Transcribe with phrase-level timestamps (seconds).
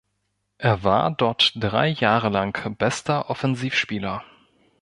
[0.57, 4.23] Er war dort drei Jahre lang bester Offensivspieler.